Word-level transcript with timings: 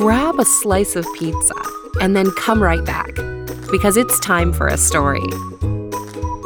Grab 0.00 0.40
a 0.40 0.46
slice 0.46 0.96
of 0.96 1.06
pizza 1.18 1.52
and 2.00 2.16
then 2.16 2.30
come 2.30 2.62
right 2.62 2.82
back 2.86 3.14
because 3.70 3.98
it's 3.98 4.18
time 4.20 4.50
for 4.50 4.66
a 4.66 4.78
story. 4.78 5.28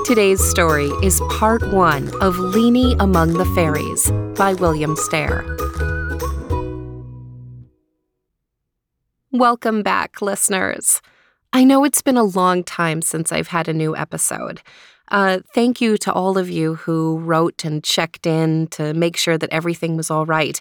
Today's 0.05 0.43
story 0.43 0.89
is 1.05 1.23
part 1.31 1.63
one 1.73 2.09
of 2.21 2.35
Leanie 2.35 2.97
Among 2.99 3.35
the 3.35 3.45
Fairies 3.55 4.11
by 4.37 4.55
William 4.55 4.97
Stair. 4.97 5.45
Welcome 9.31 9.85
back, 9.85 10.21
listeners. 10.21 11.01
I 11.53 11.63
know 11.63 11.85
it's 11.85 12.03
been 12.03 12.17
a 12.17 12.25
long 12.25 12.65
time 12.65 13.03
since 13.03 13.31
I've 13.31 13.47
had 13.47 13.69
a 13.69 13.73
new 13.73 13.97
episode. 13.97 14.63
Uh, 15.13 15.39
thank 15.55 15.81
you 15.81 15.97
to 15.99 16.13
all 16.13 16.39
of 16.39 16.51
you 16.51 16.75
who 16.75 17.19
wrote 17.19 17.65
and 17.65 17.85
checked 17.85 18.27
in 18.27 18.67
to 18.73 18.93
make 18.95 19.17
sure 19.17 19.39
that 19.39 19.53
everything 19.53 19.97
was 19.97 20.11
all 20.11 20.27
right. 20.27 20.61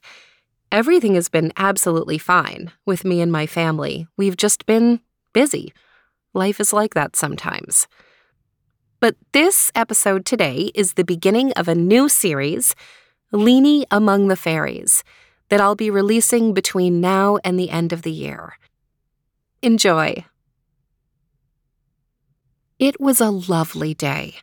Everything 0.73 1.13
has 1.13 1.29
been 1.29 1.53
absolutely 1.55 2.17
fine 2.17 2.71
with 2.83 3.05
me 3.05 3.21
and 3.21 3.31
my 3.31 3.45
family. 3.45 4.07
We've 4.17 4.35
just 4.35 4.65
been 4.65 5.01
busy. 5.31 5.71
Life 6.33 6.59
is 6.59 6.73
like 6.73 6.95
that 6.95 7.15
sometimes. 7.15 7.87
But 8.99 9.15
this 9.33 9.71
episode 9.75 10.25
today 10.25 10.71
is 10.73 10.93
the 10.93 11.03
beginning 11.03 11.51
of 11.51 11.67
a 11.67 11.75
new 11.75 12.09
series, 12.09 12.73
Leanie 13.31 13.85
Among 13.91 14.29
the 14.29 14.35
Fairies, 14.35 15.03
that 15.49 15.61
I'll 15.61 15.75
be 15.75 15.91
releasing 15.91 16.55
between 16.55 16.99
now 16.99 17.37
and 17.43 17.59
the 17.59 17.69
end 17.69 17.93
of 17.93 18.01
the 18.01 18.11
year. 18.11 18.57
Enjoy. 19.61 20.25
It 22.79 22.99
was 22.99 23.21
a 23.21 23.29
lovely 23.29 23.93
day. 23.93 24.37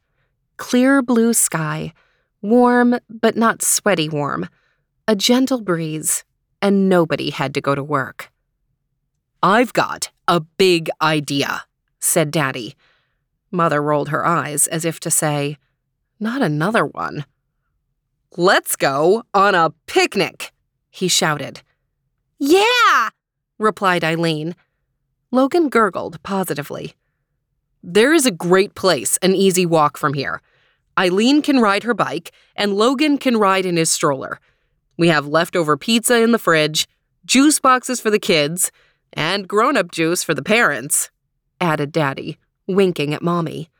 Clear 0.58 1.02
blue 1.02 1.34
sky, 1.34 1.92
warm 2.40 3.00
but 3.08 3.36
not 3.36 3.62
sweaty 3.62 4.08
warm, 4.08 4.48
a 5.10 5.16
gentle 5.16 5.60
breeze, 5.60 6.22
and 6.62 6.88
nobody 6.88 7.30
had 7.30 7.52
to 7.52 7.60
go 7.60 7.74
to 7.74 7.82
work. 7.82 8.30
I've 9.42 9.72
got 9.72 10.12
a 10.28 10.38
big 10.38 10.88
idea, 11.02 11.64
said 11.98 12.30
Daddy. 12.30 12.76
Mother 13.50 13.82
rolled 13.82 14.10
her 14.10 14.24
eyes 14.24 14.68
as 14.68 14.84
if 14.84 15.00
to 15.00 15.10
say, 15.10 15.56
Not 16.20 16.42
another 16.42 16.86
one. 16.86 17.24
Let's 18.36 18.76
go 18.76 19.24
on 19.34 19.56
a 19.56 19.72
picnic, 19.86 20.52
he 20.90 21.08
shouted. 21.08 21.62
Yeah, 22.38 23.08
replied 23.58 24.04
Eileen. 24.04 24.54
Logan 25.32 25.70
gurgled 25.70 26.22
positively. 26.22 26.94
There 27.82 28.14
is 28.14 28.26
a 28.26 28.30
great 28.30 28.76
place, 28.76 29.18
an 29.22 29.34
easy 29.34 29.66
walk 29.66 29.96
from 29.96 30.14
here. 30.14 30.40
Eileen 30.96 31.42
can 31.42 31.58
ride 31.58 31.82
her 31.82 31.94
bike, 31.94 32.30
and 32.54 32.74
Logan 32.74 33.18
can 33.18 33.38
ride 33.38 33.66
in 33.66 33.76
his 33.76 33.90
stroller. 33.90 34.38
We 35.00 35.08
have 35.08 35.26
leftover 35.26 35.78
pizza 35.78 36.20
in 36.20 36.32
the 36.32 36.38
fridge, 36.38 36.86
juice 37.24 37.58
boxes 37.58 38.02
for 38.02 38.10
the 38.10 38.18
kids, 38.18 38.70
and 39.14 39.48
grown 39.48 39.74
up 39.78 39.90
juice 39.90 40.22
for 40.22 40.34
the 40.34 40.42
parents, 40.42 41.10
added 41.58 41.90
Daddy, 41.90 42.36
winking 42.66 43.14
at 43.14 43.22
Mommy. 43.22 43.70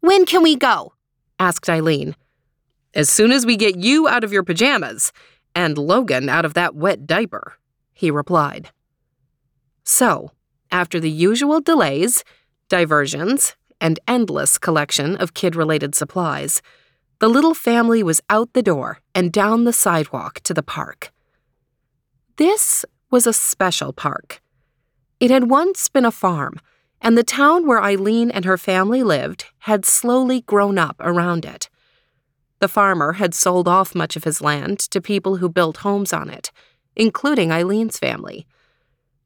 When 0.00 0.26
can 0.26 0.42
we 0.42 0.56
go? 0.56 0.92
asked 1.38 1.70
Eileen. 1.70 2.16
As 2.94 3.08
soon 3.08 3.30
as 3.30 3.46
we 3.46 3.56
get 3.56 3.76
you 3.76 4.08
out 4.08 4.24
of 4.24 4.32
your 4.32 4.42
pajamas 4.42 5.12
and 5.54 5.78
Logan 5.78 6.28
out 6.28 6.44
of 6.44 6.54
that 6.54 6.74
wet 6.74 7.06
diaper, 7.06 7.54
he 7.92 8.10
replied. 8.10 8.70
So, 9.84 10.32
after 10.72 10.98
the 10.98 11.12
usual 11.12 11.60
delays, 11.60 12.24
diversions, 12.68 13.54
and 13.80 14.00
endless 14.08 14.58
collection 14.58 15.14
of 15.14 15.34
kid 15.34 15.54
related 15.54 15.94
supplies, 15.94 16.60
the 17.20 17.28
little 17.28 17.54
family 17.54 18.02
was 18.02 18.20
out 18.28 18.52
the 18.52 18.62
door 18.62 19.00
and 19.14 19.32
down 19.32 19.64
the 19.64 19.72
sidewalk 19.72 20.40
to 20.40 20.54
the 20.54 20.62
park. 20.62 21.12
This 22.36 22.84
was 23.10 23.26
a 23.26 23.32
special 23.32 23.92
park. 23.92 24.40
It 25.20 25.30
had 25.30 25.48
once 25.48 25.88
been 25.88 26.04
a 26.04 26.10
farm, 26.10 26.58
and 27.00 27.16
the 27.16 27.22
town 27.22 27.66
where 27.66 27.82
Eileen 27.82 28.30
and 28.30 28.44
her 28.44 28.58
family 28.58 29.02
lived 29.02 29.46
had 29.60 29.84
slowly 29.84 30.40
grown 30.40 30.78
up 30.78 30.96
around 31.00 31.44
it. 31.44 31.68
The 32.60 32.68
farmer 32.68 33.14
had 33.14 33.34
sold 33.34 33.68
off 33.68 33.94
much 33.94 34.16
of 34.16 34.24
his 34.24 34.40
land 34.40 34.78
to 34.78 35.00
people 35.00 35.36
who 35.36 35.48
built 35.48 35.78
homes 35.78 36.12
on 36.12 36.30
it, 36.30 36.50
including 36.96 37.52
Eileen's 37.52 37.98
family. 37.98 38.46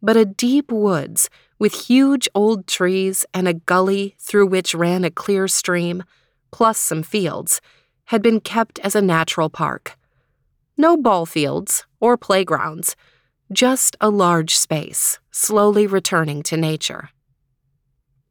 But 0.02 0.16
a 0.16 0.24
deep 0.24 0.70
woods 0.70 1.30
with 1.58 1.86
huge 1.88 2.28
old 2.34 2.66
trees 2.66 3.24
and 3.32 3.48
a 3.48 3.54
gully 3.54 4.16
through 4.18 4.46
which 4.46 4.74
ran 4.74 5.04
a 5.04 5.10
clear 5.10 5.48
stream, 5.48 6.04
plus 6.50 6.78
some 6.78 7.02
fields, 7.02 7.60
had 8.08 8.22
been 8.22 8.40
kept 8.40 8.78
as 8.80 8.94
a 8.94 9.02
natural 9.02 9.50
park. 9.50 9.96
No 10.76 10.96
ball 10.96 11.26
fields 11.26 11.84
or 12.00 12.16
playgrounds, 12.16 12.96
just 13.52 13.96
a 14.00 14.08
large 14.08 14.56
space, 14.56 15.18
slowly 15.30 15.86
returning 15.86 16.42
to 16.44 16.56
nature. 16.56 17.10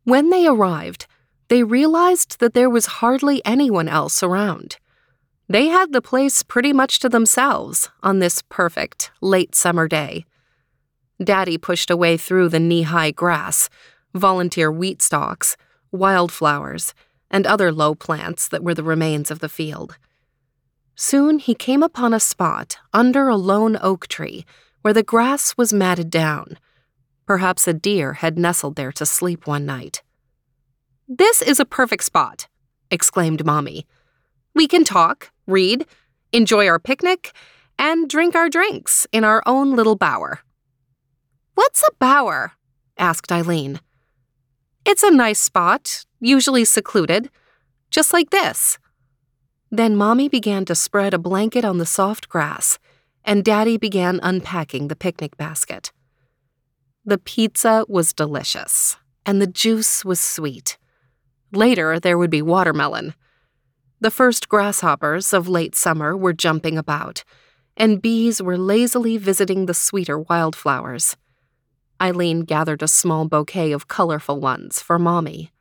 When 0.04 0.32
they 0.32 0.48
arrived, 0.48 1.06
they 1.50 1.64
realized 1.64 2.40
that 2.40 2.54
there 2.54 2.70
was 2.70 2.98
hardly 3.02 3.46
anyone 3.46 3.88
else 3.88 4.24
around. 4.24 4.78
They 5.48 5.68
had 5.68 5.94
the 5.94 6.02
place 6.02 6.42
pretty 6.42 6.74
much 6.74 7.00
to 7.00 7.10
themselves 7.10 7.90
on 8.02 8.20
this 8.20 8.42
perfect 8.50 9.12
late 9.22 9.54
summer 9.54 9.88
day. 9.88 10.26
Daddy 11.24 11.58
pushed 11.58 11.92
a 11.92 11.98
way 11.98 12.18
through 12.18 12.50
the 12.50 12.60
knee 12.60 12.84
high 12.84 13.12
grass, 13.12 13.70
volunteer 14.16 14.72
wheat 14.72 15.02
stalks, 15.02 15.56
wildflowers, 15.92 16.94
and 17.30 17.46
other 17.46 17.72
low 17.72 17.96
plants 17.96 18.48
that 18.48 18.64
were 18.64 18.74
the 18.74 18.84
remains 18.84 19.32
of 19.32 19.40
the 19.40 19.50
field. 19.50 19.98
Soon 20.96 21.40
he 21.40 21.54
came 21.54 21.84
upon 21.84 22.14
a 22.14 22.20
spot 22.20 22.78
under 22.94 23.28
a 23.28 23.36
lone 23.36 23.78
oak 23.82 24.08
tree 24.08 24.46
where 24.82 24.94
the 24.94 25.04
grass 25.04 25.56
was 25.58 25.74
matted 25.74 26.10
down. 26.10 26.58
Perhaps 27.26 27.68
a 27.68 27.74
deer 27.74 28.14
had 28.14 28.40
nestled 28.40 28.76
there 28.76 28.92
to 28.94 29.06
sleep 29.06 29.46
one 29.46 29.66
night. 29.66 30.02
This 31.08 31.42
is 31.42 31.60
a 31.60 31.66
perfect 31.66 32.04
spot, 32.04 32.48
exclaimed 32.90 33.46
Mommy. 33.46 33.86
We 34.56 34.68
can 34.68 34.84
talk, 34.84 35.32
read, 35.46 35.86
enjoy 36.32 36.68
our 36.68 36.80
picnic, 36.80 37.34
and 37.78 38.10
drink 38.10 38.36
our 38.36 38.50
drinks 38.50 39.06
in 39.12 39.24
our 39.24 39.44
own 39.46 39.76
little 39.76 39.96
bower. 39.96 40.40
What's 41.54 41.84
a 41.84 41.92
bower? 42.00 42.54
asked 42.98 43.32
Eileen. 43.32 43.80
It's 44.90 45.04
a 45.04 45.12
nice 45.12 45.42
spot, 45.42 46.06
usually 46.22 46.64
secluded, 46.64 47.30
just 47.92 48.14
like 48.14 48.30
this. 48.30 48.78
Then 49.70 49.98
Mommy 49.98 50.30
began 50.30 50.64
to 50.64 50.76
spread 50.76 51.14
a 51.14 51.18
blanket 51.18 51.66
on 51.66 51.78
the 51.78 51.86
soft 51.86 52.30
grass, 52.30 52.80
and 53.26 53.44
Daddy 53.44 53.76
began 53.76 54.22
unpacking 54.24 54.88
the 54.88 54.96
picnic 54.96 55.36
basket. 55.36 55.92
The 57.04 57.18
pizza 57.18 57.84
was 57.90 58.14
delicious, 58.14 58.96
and 59.26 59.42
the 59.42 59.54
juice 59.64 60.06
was 60.06 60.22
sweet. 60.22 60.78
Later, 61.52 62.00
there 62.00 62.18
would 62.18 62.32
be 62.32 62.42
watermelon. 62.42 63.14
The 64.00 64.10
first 64.10 64.48
grasshoppers 64.48 65.34
of 65.34 65.50
late 65.50 65.76
summer 65.76 66.16
were 66.16 66.32
jumping 66.32 66.78
about, 66.78 67.26
and 67.76 68.02
bees 68.02 68.42
were 68.42 68.58
lazily 68.58 69.18
visiting 69.18 69.66
the 69.66 69.74
sweeter 69.74 70.18
wildflowers. 70.18 71.18
Eileen 72.02 72.42
gathered 72.42 72.82
a 72.82 72.88
small 72.88 73.28
bouquet 73.28 73.72
of 73.72 73.88
colorful 73.88 74.40
ones 74.40 74.82
for 74.82 75.00
Mommy. 75.00 75.52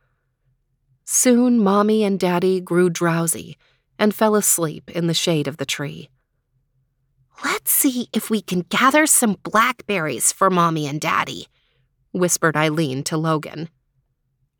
Soon, 1.05 1.59
Mommy 1.59 2.03
and 2.03 2.19
Daddy 2.19 2.59
grew 2.59 2.89
drowsy 2.89 3.57
and 3.97 4.13
fell 4.13 4.35
asleep 4.35 4.91
in 4.91 5.07
the 5.07 5.13
shade 5.13 5.47
of 5.47 5.57
the 5.57 5.65
tree. 5.65 6.09
Let's 7.43 7.71
see 7.71 8.09
if 8.13 8.29
we 8.29 8.41
can 8.41 8.61
gather 8.61 9.05
some 9.05 9.37
blackberries 9.43 10.31
for 10.31 10.49
Mommy 10.49 10.87
and 10.87 10.99
Daddy, 10.99 11.47
whispered 12.11 12.57
Eileen 12.57 13.03
to 13.03 13.17
Logan. 13.17 13.69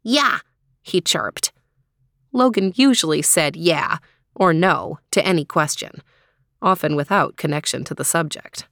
Yeah, 0.03 0.39
he 0.81 1.01
chirped. 1.01 1.51
Logan 2.31 2.71
usually 2.75 3.21
said 3.21 3.55
yeah 3.55 3.97
or 4.35 4.53
no 4.53 4.99
to 5.11 5.25
any 5.25 5.43
question, 5.43 6.01
often 6.61 6.95
without 6.95 7.35
connection 7.35 7.83
to 7.83 7.93
the 7.93 8.05
subject. 8.05 8.67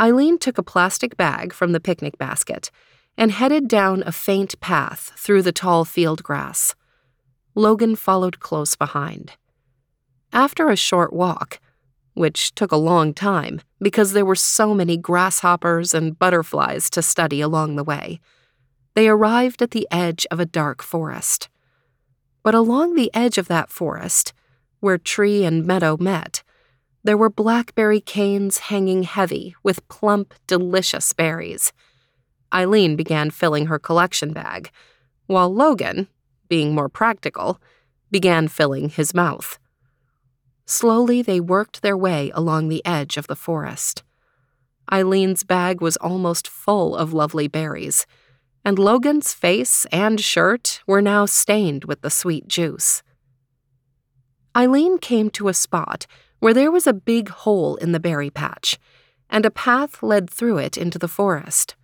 Eileen 0.00 0.38
took 0.38 0.58
a 0.58 0.62
plastic 0.62 1.16
bag 1.16 1.52
from 1.52 1.72
the 1.72 1.80
picnic 1.80 2.18
basket 2.18 2.70
and 3.16 3.30
headed 3.30 3.66
down 3.66 4.02
a 4.04 4.12
faint 4.12 4.60
path 4.60 5.12
through 5.16 5.42
the 5.42 5.52
tall 5.52 5.84
field 5.84 6.22
grass. 6.22 6.74
Logan 7.54 7.96
followed 7.96 8.38
close 8.38 8.76
behind. 8.76 9.32
After 10.32 10.68
a 10.68 10.76
short 10.76 11.12
walk, 11.14 11.58
which 12.12 12.54
took 12.54 12.72
a 12.72 12.76
long 12.76 13.14
time 13.14 13.60
because 13.80 14.12
there 14.12 14.24
were 14.24 14.36
so 14.36 14.74
many 14.74 14.96
grasshoppers 14.96 15.94
and 15.94 16.18
butterflies 16.18 16.90
to 16.90 17.02
study 17.02 17.40
along 17.40 17.76
the 17.76 17.84
way. 17.84 18.20
They 18.94 19.08
arrived 19.08 19.62
at 19.62 19.70
the 19.70 19.86
edge 19.90 20.26
of 20.30 20.40
a 20.40 20.46
dark 20.46 20.82
forest. 20.82 21.48
But 22.42 22.54
along 22.54 22.94
the 22.94 23.10
edge 23.14 23.38
of 23.38 23.48
that 23.48 23.70
forest, 23.70 24.32
where 24.80 24.98
tree 24.98 25.44
and 25.44 25.66
meadow 25.66 25.96
met, 25.98 26.42
there 27.06 27.16
were 27.16 27.30
blackberry 27.30 28.00
canes 28.00 28.58
hanging 28.58 29.04
heavy 29.04 29.54
with 29.62 29.86
plump, 29.86 30.34
delicious 30.48 31.12
berries. 31.12 31.72
Eileen 32.52 32.96
began 32.96 33.30
filling 33.30 33.66
her 33.66 33.78
collection 33.78 34.32
bag, 34.32 34.70
while 35.26 35.52
Logan, 35.54 36.08
being 36.48 36.74
more 36.74 36.88
practical, 36.88 37.60
began 38.10 38.48
filling 38.48 38.88
his 38.88 39.14
mouth. 39.14 39.56
Slowly, 40.66 41.22
they 41.22 41.38
worked 41.38 41.80
their 41.80 41.96
way 41.96 42.32
along 42.34 42.68
the 42.68 42.84
edge 42.84 43.16
of 43.16 43.28
the 43.28 43.36
forest. 43.36 44.02
Eileen's 44.92 45.44
bag 45.44 45.80
was 45.80 45.96
almost 45.98 46.48
full 46.48 46.96
of 46.96 47.12
lovely 47.12 47.46
berries, 47.46 48.04
and 48.64 48.80
Logan's 48.80 49.32
face 49.32 49.86
and 49.92 50.20
shirt 50.20 50.80
were 50.88 51.02
now 51.02 51.24
stained 51.24 51.84
with 51.84 52.00
the 52.00 52.10
sweet 52.10 52.48
juice. 52.48 53.04
Eileen 54.56 54.98
came 54.98 55.30
to 55.30 55.46
a 55.46 55.54
spot 55.54 56.06
where 56.38 56.54
there 56.54 56.70
was 56.70 56.86
a 56.86 56.92
big 56.92 57.28
hole 57.28 57.76
in 57.76 57.92
the 57.92 58.00
berry 58.00 58.30
patch, 58.30 58.78
and 59.28 59.44
a 59.44 59.50
path 59.50 60.02
led 60.02 60.30
through 60.30 60.58
it 60.58 60.76
into 60.76 60.98
the 60.98 61.08
forest. 61.08 61.74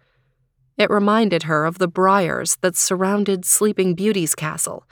It 0.78 0.90
reminded 0.90 1.44
her 1.44 1.64
of 1.64 1.78
the 1.78 1.88
briars 1.88 2.56
that 2.56 2.76
surrounded 2.76 3.44
Sleeping 3.44 3.94
Beauty's 3.94 4.34
castle 4.34 4.84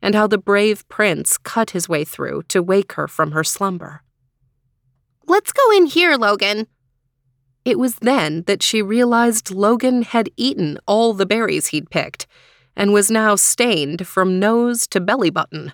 and 0.00 0.14
how 0.14 0.26
the 0.26 0.38
brave 0.38 0.88
prince 0.88 1.38
cut 1.38 1.70
his 1.70 1.88
way 1.88 2.04
through 2.04 2.42
to 2.44 2.62
wake 2.62 2.92
her 2.92 3.08
from 3.08 3.32
her 3.32 3.44
slumber. 3.44 4.02
Let's 5.26 5.52
go 5.52 5.70
in 5.72 5.86
here, 5.86 6.16
Logan. 6.16 6.66
It 7.64 7.78
was 7.78 7.96
then 7.96 8.44
that 8.44 8.62
she 8.62 8.80
realized 8.80 9.50
Logan 9.50 10.02
had 10.02 10.30
eaten 10.36 10.78
all 10.86 11.12
the 11.12 11.26
berries 11.26 11.68
he'd 11.68 11.90
picked 11.90 12.26
and 12.76 12.92
was 12.92 13.10
now 13.10 13.34
stained 13.34 14.06
from 14.06 14.38
nose 14.38 14.86
to 14.86 15.00
belly 15.00 15.30
button. 15.30 15.72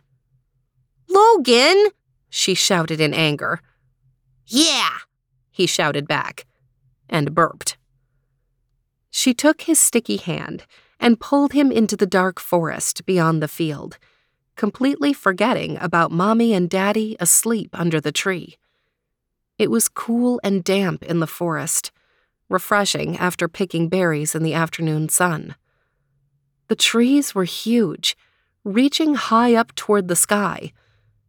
Logan! 1.09 1.91
She 2.35 2.55
shouted 2.55 3.01
in 3.01 3.15
anger. 3.15 3.61
Yeah, 4.47 4.99
he 5.51 5.67
shouted 5.67 6.09
back 6.09 6.47
and 7.09 7.35
burped. 7.35 7.77
She 9.11 9.35
took 9.35 9.63
his 9.63 9.81
sticky 9.81 10.17
hand 10.17 10.67
and 10.99 11.21
pulled 11.21 11.53
him 11.53 11.71
into 11.71 11.97
the 11.97 12.07
dark 12.07 12.41
forest 12.41 13.07
beyond 13.07 13.43
the 13.43 13.49
field 13.49 13.99
completely 14.57 15.13
forgetting 15.13 15.77
about 15.81 16.13
Mommy 16.13 16.53
and 16.53 16.71
Daddy 16.71 17.17
asleep 17.19 17.71
under 17.73 18.01
the 18.01 18.13
tree. 18.13 18.57
It 19.59 19.71
was 19.71 19.89
cool 19.89 20.41
and 20.43 20.65
damp 20.65 21.03
in 21.03 21.21
the 21.21 21.27
forest, 21.27 21.93
refreshing 22.49 23.17
after 23.17 23.49
picking 23.49 23.89
berries 23.89 24.35
in 24.35 24.43
the 24.43 24.55
afternoon 24.55 25.09
sun. 25.09 25.55
The 26.69 26.77
trees 26.77 27.35
were 27.35 27.45
huge, 27.45 28.17
reaching 28.65 29.15
high 29.15 29.55
up 29.55 29.75
toward 29.75 30.09
the 30.09 30.17
sky, 30.17 30.73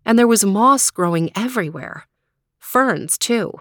and 0.05 0.17
there 0.19 0.27
was 0.27 0.45
moss 0.45 0.91
growing 0.91 1.31
everywhere. 1.35 2.07
Ferns, 2.59 3.17
too. 3.17 3.53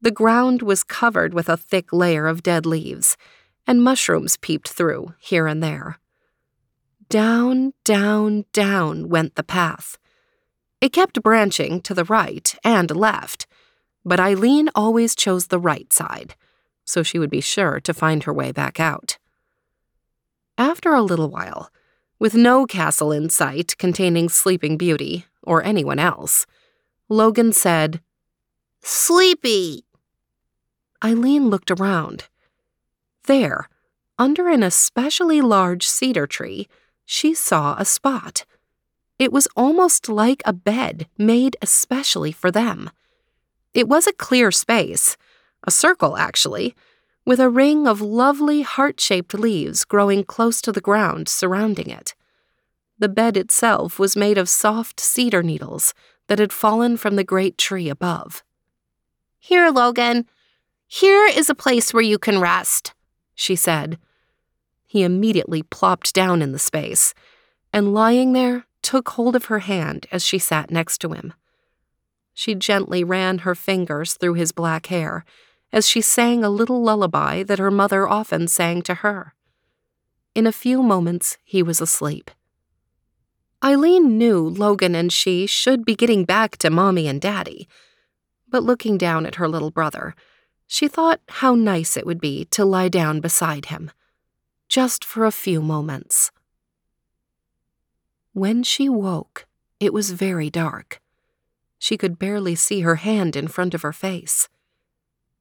The 0.00 0.10
ground 0.10 0.62
was 0.62 0.84
covered 0.84 1.34
with 1.34 1.48
a 1.48 1.56
thick 1.56 1.92
layer 1.92 2.26
of 2.28 2.42
dead 2.42 2.64
leaves, 2.64 3.16
and 3.66 3.82
mushrooms 3.82 4.36
peeped 4.36 4.68
through 4.68 5.14
here 5.18 5.46
and 5.46 5.62
there. 5.62 5.98
Down, 7.08 7.72
down, 7.84 8.44
down 8.52 9.08
went 9.08 9.34
the 9.34 9.42
path. 9.42 9.98
It 10.80 10.92
kept 10.92 11.22
branching 11.22 11.80
to 11.82 11.94
the 11.94 12.04
right 12.04 12.54
and 12.62 12.94
left, 12.94 13.46
but 14.04 14.20
Eileen 14.20 14.70
always 14.74 15.16
chose 15.16 15.46
the 15.46 15.58
right 15.58 15.92
side, 15.92 16.34
so 16.84 17.02
she 17.02 17.18
would 17.18 17.30
be 17.30 17.40
sure 17.40 17.80
to 17.80 17.92
find 17.92 18.22
her 18.22 18.32
way 18.32 18.52
back 18.52 18.78
out. 18.78 19.18
After 20.56 20.92
a 20.92 21.02
little 21.02 21.28
while, 21.28 21.70
with 22.18 22.34
no 22.34 22.66
castle 22.66 23.12
in 23.12 23.30
sight 23.30 23.76
containing 23.78 24.28
Sleeping 24.28 24.76
Beauty 24.76 25.26
or 25.42 25.62
anyone 25.62 25.98
else, 25.98 26.46
Logan 27.08 27.52
said, 27.52 28.00
Sleepy. 28.82 29.84
Eileen 31.02 31.48
looked 31.48 31.70
around. 31.70 32.24
There, 33.24 33.68
under 34.18 34.48
an 34.48 34.62
especially 34.62 35.40
large 35.40 35.86
cedar 35.86 36.26
tree, 36.26 36.68
she 37.04 37.34
saw 37.34 37.76
a 37.78 37.84
spot. 37.84 38.44
It 39.18 39.32
was 39.32 39.48
almost 39.56 40.08
like 40.08 40.42
a 40.44 40.52
bed 40.52 41.08
made 41.16 41.56
especially 41.62 42.32
for 42.32 42.50
them. 42.50 42.90
It 43.74 43.88
was 43.88 44.06
a 44.06 44.12
clear 44.12 44.50
space, 44.50 45.16
a 45.64 45.70
circle 45.70 46.16
actually, 46.16 46.74
with 47.28 47.40
a 47.40 47.50
ring 47.50 47.86
of 47.86 48.00
lovely 48.00 48.62
heart 48.62 48.98
shaped 48.98 49.34
leaves 49.34 49.84
growing 49.84 50.24
close 50.24 50.62
to 50.62 50.72
the 50.72 50.80
ground 50.80 51.28
surrounding 51.28 51.90
it. 51.90 52.14
The 52.98 53.10
bed 53.10 53.36
itself 53.36 53.98
was 53.98 54.16
made 54.16 54.38
of 54.38 54.48
soft 54.48 54.98
cedar 54.98 55.42
needles 55.42 55.92
that 56.28 56.38
had 56.38 56.54
fallen 56.54 56.96
from 56.96 57.16
the 57.16 57.24
great 57.24 57.58
tree 57.58 57.90
above. 57.90 58.42
Here, 59.38 59.68
Logan. 59.68 60.24
Here 60.86 61.26
is 61.26 61.50
a 61.50 61.54
place 61.54 61.92
where 61.92 62.02
you 62.02 62.18
can 62.18 62.40
rest, 62.40 62.94
she 63.34 63.56
said, 63.56 63.98
he 64.86 65.02
immediately 65.02 65.62
plopped 65.62 66.14
down 66.14 66.40
in 66.40 66.52
the 66.52 66.58
space, 66.58 67.12
and 67.74 67.92
lying 67.92 68.32
there, 68.32 68.64
took 68.80 69.10
hold 69.10 69.36
of 69.36 69.44
her 69.46 69.58
hand 69.58 70.06
as 70.10 70.24
she 70.24 70.38
sat 70.38 70.70
next 70.70 70.96
to 71.02 71.10
him. 71.10 71.34
She 72.32 72.54
gently 72.54 73.04
ran 73.04 73.40
her 73.40 73.54
fingers 73.54 74.14
through 74.14 74.34
his 74.34 74.50
black 74.50 74.86
hair 74.86 75.26
as 75.72 75.88
she 75.88 76.00
sang 76.00 76.42
a 76.42 76.50
little 76.50 76.82
lullaby 76.82 77.42
that 77.42 77.58
her 77.58 77.70
mother 77.70 78.08
often 78.08 78.48
sang 78.48 78.82
to 78.82 78.94
her. 78.94 79.34
In 80.34 80.46
a 80.46 80.52
few 80.52 80.82
moments, 80.82 81.36
he 81.44 81.62
was 81.62 81.80
asleep. 81.80 82.30
Eileen 83.62 84.16
knew 84.16 84.48
Logan 84.48 84.94
and 84.94 85.12
she 85.12 85.46
should 85.46 85.84
be 85.84 85.96
getting 85.96 86.24
back 86.24 86.56
to 86.58 86.70
Mommy 86.70 87.08
and 87.08 87.20
Daddy, 87.20 87.68
but 88.48 88.62
looking 88.62 88.96
down 88.96 89.26
at 89.26 89.34
her 89.34 89.48
little 89.48 89.70
brother, 89.70 90.14
she 90.66 90.86
thought 90.86 91.20
how 91.28 91.54
nice 91.54 91.96
it 91.96 92.06
would 92.06 92.20
be 92.20 92.44
to 92.46 92.64
lie 92.64 92.88
down 92.88 93.20
beside 93.20 93.66
him 93.66 93.90
just 94.68 95.04
for 95.04 95.24
a 95.24 95.32
few 95.32 95.62
moments. 95.62 96.30
When 98.32 98.62
she 98.62 98.88
woke, 98.88 99.46
it 99.80 99.92
was 99.92 100.10
very 100.10 100.50
dark. 100.50 101.00
She 101.78 101.96
could 101.96 102.18
barely 102.18 102.54
see 102.54 102.80
her 102.80 102.96
hand 102.96 103.34
in 103.34 103.48
front 103.48 103.72
of 103.74 103.82
her 103.82 103.92
face. 103.92 104.48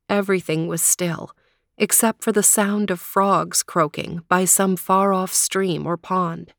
Everything 0.10 0.68
was 0.68 0.82
still, 0.82 1.32
except 1.78 2.24
for 2.24 2.32
the 2.32 2.44
sound 2.44 2.90
of 2.90 3.00
frogs 3.00 3.64
croaking 3.64 4.22
by 4.30 4.46
some 4.46 4.76
far 4.76 5.14
off 5.14 5.34
stream 5.34 5.86
or 5.86 5.98
pond. 5.98 6.54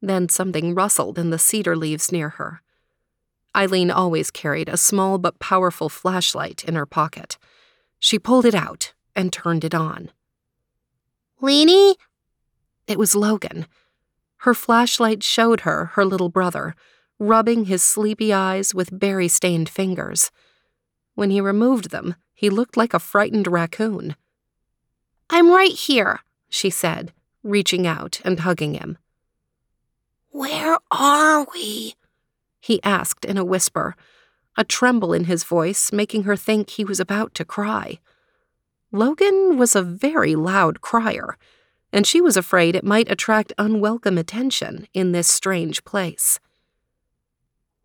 Then 0.00 0.28
something 0.28 0.74
rustled 0.74 1.18
in 1.18 1.30
the 1.30 1.38
cedar 1.38 1.76
leaves 1.76 2.12
near 2.12 2.30
her. 2.30 2.62
Eileen 3.56 3.90
always 3.90 4.30
carried 4.30 4.68
a 4.68 4.76
small 4.76 5.18
but 5.18 5.38
powerful 5.38 5.88
flashlight 5.88 6.64
in 6.64 6.74
her 6.74 6.86
pocket. 6.86 7.38
She 7.98 8.18
pulled 8.18 8.44
it 8.44 8.54
out 8.54 8.92
and 9.16 9.32
turned 9.32 9.64
it 9.64 9.74
on. 9.74 10.10
Leanie? 11.40 11.96
It 12.86 12.98
was 12.98 13.16
Logan. 13.16 13.66
Her 14.38 14.54
flashlight 14.54 15.22
showed 15.22 15.60
her 15.60 15.86
her 15.94 16.04
little 16.04 16.28
brother, 16.28 16.74
rubbing 17.18 17.64
his 17.64 17.82
sleepy 17.82 18.32
eyes 18.32 18.74
with 18.74 18.98
berry 18.98 19.28
stained 19.28 19.68
fingers. 19.68 20.30
When 21.14 21.30
he 21.30 21.40
removed 21.40 21.90
them, 21.90 22.14
he 22.36 22.50
looked 22.50 22.76
like 22.76 22.92
a 22.92 23.00
frightened 23.00 23.46
raccoon. 23.46 24.14
I'm 25.30 25.50
right 25.50 25.72
here, 25.72 26.20
she 26.50 26.68
said, 26.68 27.12
reaching 27.42 27.86
out 27.86 28.20
and 28.24 28.40
hugging 28.40 28.74
him. 28.74 28.98
Where 30.30 30.76
are 30.90 31.46
we? 31.54 31.94
He 32.60 32.82
asked 32.82 33.24
in 33.24 33.38
a 33.38 33.44
whisper, 33.44 33.96
a 34.54 34.64
tremble 34.64 35.14
in 35.14 35.24
his 35.24 35.44
voice 35.44 35.92
making 35.92 36.24
her 36.24 36.36
think 36.36 36.70
he 36.70 36.84
was 36.84 37.00
about 37.00 37.34
to 37.34 37.44
cry. 37.44 38.00
Logan 38.92 39.56
was 39.56 39.74
a 39.74 39.82
very 39.82 40.36
loud 40.36 40.82
crier, 40.82 41.38
and 41.90 42.06
she 42.06 42.20
was 42.20 42.36
afraid 42.36 42.76
it 42.76 42.84
might 42.84 43.10
attract 43.10 43.54
unwelcome 43.56 44.18
attention 44.18 44.86
in 44.92 45.12
this 45.12 45.28
strange 45.28 45.84
place. 45.84 46.38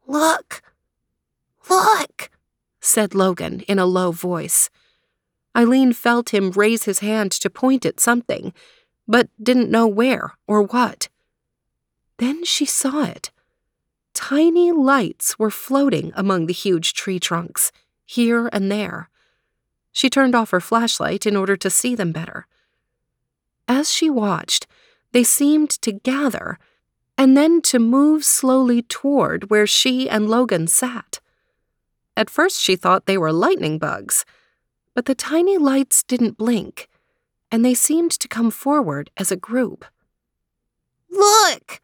Look! 0.05 0.61
Look! 1.69 2.29
Said 2.81 3.15
Logan 3.15 3.61
in 3.61 3.79
a 3.79 3.85
low 3.85 4.11
voice. 4.11 4.69
Eileen 5.55 5.93
felt 5.93 6.33
him 6.33 6.51
raise 6.51 6.83
his 6.83 6.99
hand 6.99 7.31
to 7.31 7.49
point 7.49 7.85
at 7.85 7.99
something, 7.99 8.53
but 9.07 9.29
didn't 9.41 9.71
know 9.71 9.87
where 9.87 10.33
or 10.47 10.63
what. 10.63 11.07
Then 12.17 12.43
she 12.43 12.65
saw 12.65 13.03
it. 13.03 13.31
Tiny 14.13 14.71
lights 14.71 15.39
were 15.39 15.49
floating 15.49 16.11
among 16.15 16.45
the 16.45 16.53
huge 16.53 16.93
tree 16.93 17.19
trunks, 17.19 17.71
here 18.05 18.49
and 18.51 18.71
there. 18.71 19.09
She 19.91 20.09
turned 20.09 20.35
off 20.35 20.51
her 20.51 20.59
flashlight 20.59 21.25
in 21.25 21.37
order 21.37 21.55
to 21.57 21.69
see 21.69 21.95
them 21.95 22.11
better. 22.11 22.47
As 23.67 23.91
she 23.91 24.09
watched, 24.09 24.67
they 25.13 25.23
seemed 25.23 25.69
to 25.81 25.91
gather 25.91 26.59
and 27.17 27.37
then 27.37 27.61
to 27.61 27.79
move 27.79 28.23
slowly 28.25 28.81
toward 28.81 29.49
where 29.49 29.67
she 29.67 30.09
and 30.09 30.29
Logan 30.29 30.67
sat. 30.67 31.20
At 32.21 32.29
first, 32.29 32.61
she 32.61 32.75
thought 32.75 33.07
they 33.07 33.17
were 33.17 33.33
lightning 33.33 33.79
bugs, 33.79 34.25
but 34.93 35.05
the 35.05 35.15
tiny 35.15 35.57
lights 35.57 36.03
didn't 36.03 36.37
blink, 36.37 36.87
and 37.51 37.65
they 37.65 37.73
seemed 37.73 38.11
to 38.11 38.27
come 38.27 38.51
forward 38.51 39.09
as 39.17 39.31
a 39.31 39.35
group. 39.35 39.85
Look! 41.09 41.81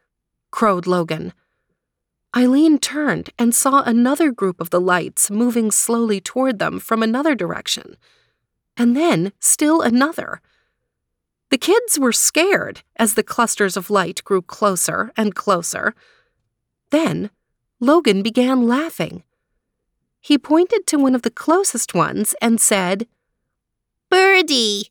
crowed 0.52 0.86
Logan. 0.86 1.32
Eileen 2.36 2.78
turned 2.78 3.30
and 3.36 3.52
saw 3.52 3.82
another 3.82 4.30
group 4.30 4.60
of 4.60 4.70
the 4.70 4.80
lights 4.80 5.28
moving 5.28 5.72
slowly 5.72 6.20
toward 6.20 6.60
them 6.60 6.78
from 6.78 7.02
another 7.02 7.34
direction, 7.34 7.96
and 8.76 8.96
then 8.96 9.32
still 9.40 9.80
another. 9.80 10.40
The 11.50 11.58
kids 11.58 11.98
were 11.98 12.12
scared 12.12 12.84
as 12.94 13.14
the 13.14 13.24
clusters 13.24 13.76
of 13.76 13.90
light 13.90 14.22
grew 14.22 14.42
closer 14.42 15.10
and 15.16 15.34
closer. 15.34 15.96
Then, 16.92 17.30
Logan 17.80 18.22
began 18.22 18.68
laughing. 18.68 19.24
He 20.20 20.38
pointed 20.38 20.86
to 20.88 20.98
one 20.98 21.14
of 21.14 21.22
the 21.22 21.30
closest 21.30 21.94
ones 21.94 22.34
and 22.40 22.60
said, 22.60 23.06
Birdie! 24.10 24.90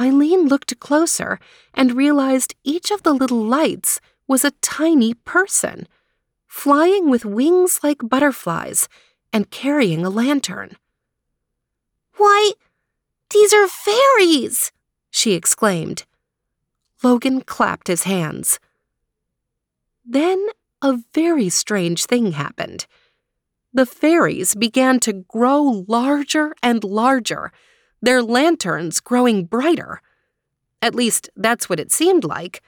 Eileen 0.00 0.48
looked 0.48 0.78
closer 0.80 1.38
and 1.74 1.96
realized 1.96 2.54
each 2.64 2.90
of 2.90 3.02
the 3.02 3.12
little 3.12 3.44
lights 3.44 4.00
was 4.26 4.44
a 4.44 4.52
tiny 4.62 5.14
person, 5.14 5.86
flying 6.46 7.10
with 7.10 7.24
wings 7.24 7.80
like 7.82 7.98
butterflies 8.02 8.88
and 9.32 9.50
carrying 9.50 10.04
a 10.04 10.10
lantern. 10.10 10.76
Why, 12.16 12.52
these 13.30 13.52
are 13.52 13.68
fairies! 13.68 14.72
she 15.10 15.32
exclaimed. 15.32 16.04
Logan 17.02 17.42
clapped 17.42 17.88
his 17.88 18.04
hands. 18.04 18.58
Then 20.04 20.48
a 20.82 20.98
very 21.14 21.48
strange 21.48 22.06
thing 22.06 22.32
happened. 22.32 22.86
The 23.72 23.86
fairies 23.86 24.54
began 24.54 24.98
to 25.00 25.12
grow 25.12 25.84
larger 25.86 26.54
and 26.62 26.82
larger, 26.82 27.52
their 28.02 28.22
lanterns 28.22 29.00
growing 29.00 29.44
brighter. 29.44 30.02
At 30.82 30.94
least, 30.94 31.30
that's 31.36 31.68
what 31.68 31.78
it 31.78 31.92
seemed 31.92 32.24
like, 32.24 32.62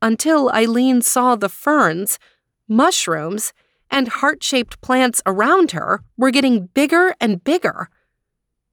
until 0.00 0.50
Eileen 0.50 1.02
saw 1.02 1.36
the 1.36 1.48
ferns, 1.48 2.18
mushrooms, 2.66 3.52
and 3.90 4.08
heart 4.08 4.42
shaped 4.42 4.80
plants 4.80 5.20
around 5.26 5.72
her 5.72 6.02
were 6.16 6.30
getting 6.30 6.66
bigger 6.66 7.14
and 7.20 7.44
bigger. 7.44 7.90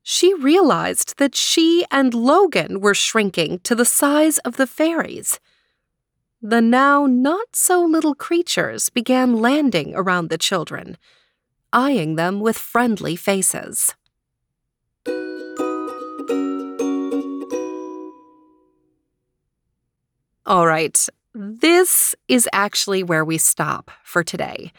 She 0.04 0.34
realized 0.34 1.18
that 1.18 1.36
she 1.36 1.86
and 1.92 2.14
Logan 2.14 2.80
were 2.80 2.94
shrinking 2.94 3.60
to 3.64 3.76
the 3.76 3.84
size 3.84 4.38
of 4.40 4.56
the 4.56 4.68
fairies. 4.68 5.40
The 6.42 6.62
now 6.62 7.08
not 7.08 7.56
so 7.56 7.84
little 7.84 8.16
creatures 8.16 8.90
began 8.90 9.42
landing 9.42 9.94
around 9.96 10.30
the 10.30 10.38
children, 10.38 10.98
eyeing 11.74 12.16
them 12.16 12.40
with 12.40 12.58
friendly 12.58 13.16
faces. 13.16 13.94
All 20.46 20.66
right, 20.66 20.98
this 21.34 22.16
is 22.28 22.48
actually 22.54 23.04
where 23.04 23.26
we 23.26 23.38
stop 23.38 23.92
for 24.04 24.24
today. 24.24 24.72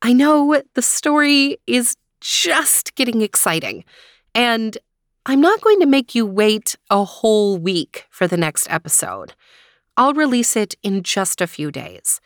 I 0.00 0.12
know 0.12 0.62
the 0.74 0.82
story 0.82 1.58
is 1.66 1.96
just 2.20 2.94
getting 2.94 3.20
exciting, 3.20 3.84
and 4.34 4.78
I'm 5.26 5.40
not 5.40 5.60
going 5.60 5.80
to 5.80 5.86
make 5.86 6.14
you 6.14 6.24
wait 6.24 6.76
a 6.88 7.04
whole 7.04 7.58
week 7.58 8.06
for 8.10 8.26
the 8.26 8.36
next 8.36 8.68
episode. 8.70 9.34
I'll 9.96 10.14
release 10.14 10.56
it 10.56 10.74
in 10.82 11.02
just 11.02 11.40
a 11.40 11.46
few 11.46 11.70
days. 11.70 12.20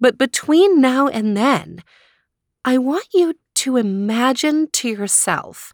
But 0.00 0.18
between 0.18 0.80
now 0.80 1.08
and 1.08 1.36
then, 1.36 1.82
I 2.64 2.76
want 2.76 3.06
you 3.14 3.34
to 3.54 3.78
imagine 3.78 4.68
to 4.72 4.88
yourself 4.88 5.72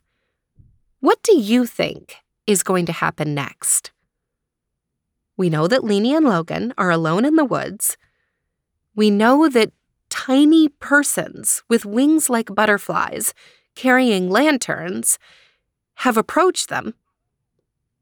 what 1.01 1.21
do 1.23 1.37
you 1.37 1.67
think 1.67 2.17
is 2.47 2.63
going 2.63 2.87
to 2.87 2.93
happen 2.93 3.35
next? 3.35 3.91
We 5.37 5.51
know 5.51 5.67
that 5.67 5.83
Leanie 5.83 6.17
and 6.17 6.25
Logan 6.25 6.73
are 6.79 6.91
alone 6.91 7.25
in 7.25 7.35
the 7.35 7.45
woods. 7.45 7.97
We 8.95 9.11
know 9.11 9.49
that 9.49 9.73
tiny 10.11 10.69
persons 10.69 11.63
with 11.69 11.85
wings 11.85 12.31
like 12.31 12.55
butterflies, 12.55 13.35
carrying 13.75 14.31
lanterns, 14.31 15.19
have 15.97 16.17
approached 16.17 16.69
them. 16.69 16.95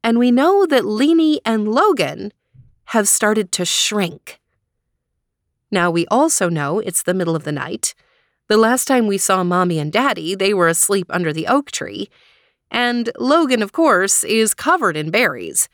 And 0.03 0.19
we 0.19 0.29
know 0.29 0.65
that 0.67 0.83
Leanie 0.83 1.39
and 1.43 1.67
Logan 1.67 2.31
have 2.85 3.07
started 3.07 3.51
to 3.53 3.65
shrink. 3.65 4.39
Now, 5.71 5.89
we 5.89 6.05
also 6.07 6.49
know 6.49 6.79
it's 6.79 7.03
the 7.03 7.15
middle 7.15 7.35
of 7.35 7.43
the 7.43 7.51
night. 7.51 7.95
The 8.47 8.57
last 8.57 8.85
time 8.85 9.07
we 9.07 9.17
saw 9.17 9.43
Mommy 9.43 9.79
and 9.79 9.91
Daddy, 9.91 10.35
they 10.35 10.53
were 10.53 10.67
asleep 10.67 11.07
under 11.09 11.33
the 11.33 11.47
oak 11.47 11.71
tree. 11.71 12.09
And 12.69 13.09
Logan, 13.17 13.63
of 13.63 13.71
course, 13.71 14.23
is 14.23 14.53
covered 14.53 14.95
in 14.95 15.09
berries. 15.09 15.67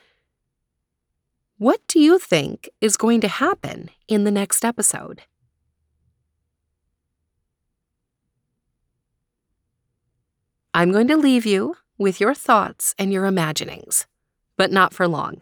What 1.58 1.82
do 1.88 2.00
you 2.00 2.18
think 2.18 2.70
is 2.80 2.96
going 2.96 3.20
to 3.22 3.28
happen 3.28 3.90
in 4.08 4.24
the 4.24 4.32
next 4.32 4.64
episode? 4.64 5.24
I'm 10.74 10.94
going 10.94 11.10
to 11.10 11.18
leave 11.18 11.46
you 11.46 11.76
with 11.98 12.22
your 12.22 12.34
thoughts 12.34 12.96
and 12.98 13.12
your 13.12 13.26
imaginings, 13.26 14.08
but 14.56 14.72
not 14.72 14.94
for 14.94 15.08
long. 15.08 15.42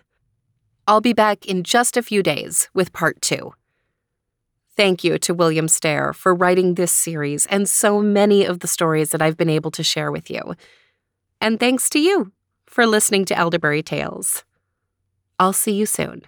I'll 0.87 1.01
be 1.01 1.13
back 1.13 1.45
in 1.45 1.63
just 1.63 1.95
a 1.95 2.01
few 2.01 2.23
days 2.23 2.67
with 2.73 2.91
part 2.91 3.21
two. 3.21 3.53
Thank 4.79 5.03
you 5.03 5.17
to 5.19 5.33
William 5.33 5.67
Stair 5.67 6.13
for 6.13 6.33
writing 6.33 6.75
this 6.75 6.93
series 6.93 7.45
and 7.47 7.67
so 7.67 8.01
many 8.01 8.45
of 8.45 8.61
the 8.61 8.67
stories 8.67 9.09
that 9.09 9.21
I've 9.21 9.35
been 9.35 9.49
able 9.49 9.71
to 9.71 9.83
share 9.83 10.09
with 10.09 10.29
you. 10.29 10.55
And 11.41 11.59
thanks 11.59 11.89
to 11.89 11.99
you 11.99 12.31
for 12.65 12.87
listening 12.87 13.25
to 13.25 13.37
Elderberry 13.37 13.83
Tales. 13.83 14.45
I'll 15.37 15.51
see 15.51 15.73
you 15.73 15.85
soon. 15.85 16.21